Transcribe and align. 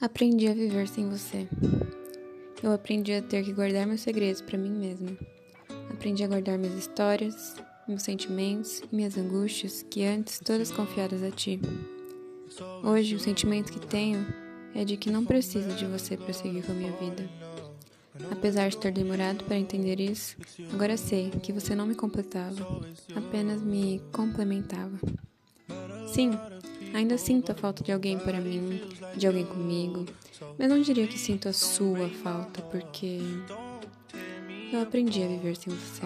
Aprendi 0.00 0.46
a 0.46 0.54
viver 0.54 0.86
sem 0.86 1.08
você. 1.08 1.48
Eu 2.62 2.72
aprendi 2.72 3.12
a 3.14 3.20
ter 3.20 3.44
que 3.44 3.52
guardar 3.52 3.84
meus 3.84 4.00
segredos 4.00 4.40
para 4.40 4.56
mim 4.56 4.70
mesma. 4.70 5.10
Aprendi 5.90 6.22
a 6.22 6.28
guardar 6.28 6.56
minhas 6.56 6.78
histórias, 6.78 7.56
meus 7.88 8.04
sentimentos 8.04 8.80
e 8.92 8.94
minhas 8.94 9.18
angústias 9.18 9.84
que 9.90 10.04
antes 10.04 10.38
todas 10.38 10.70
confiadas 10.70 11.20
a 11.24 11.32
ti. 11.32 11.60
Hoje, 12.84 13.16
o 13.16 13.18
sentimento 13.18 13.72
que 13.72 13.84
tenho 13.84 14.24
é 14.72 14.84
de 14.84 14.96
que 14.96 15.10
não 15.10 15.24
preciso 15.24 15.70
de 15.70 15.84
você 15.86 16.16
para 16.16 16.32
seguir 16.32 16.62
com 16.62 16.70
a 16.70 16.76
minha 16.76 16.92
vida. 16.92 17.28
Apesar 18.30 18.68
de 18.68 18.76
ter 18.76 18.92
demorado 18.92 19.42
para 19.46 19.58
entender 19.58 19.98
isso, 19.98 20.36
agora 20.72 20.96
sei 20.96 21.30
que 21.30 21.52
você 21.52 21.74
não 21.74 21.86
me 21.86 21.96
completava, 21.96 22.64
apenas 23.16 23.62
me 23.62 24.00
complementava. 24.12 24.96
Sim, 26.06 26.30
Ainda 26.94 27.18
sinto 27.18 27.52
a 27.52 27.54
falta 27.54 27.82
de 27.82 27.92
alguém 27.92 28.18
para 28.18 28.40
mim, 28.40 28.80
de 29.16 29.26
alguém 29.26 29.44
comigo, 29.44 30.04
mas 30.58 30.68
não 30.68 30.80
diria 30.80 31.06
que 31.06 31.18
sinto 31.18 31.48
a 31.48 31.52
sua 31.52 32.08
falta, 32.08 32.62
porque 32.62 33.20
eu 34.72 34.80
aprendi 34.80 35.22
a 35.22 35.28
viver 35.28 35.56
sem 35.56 35.72
você. 35.72 36.02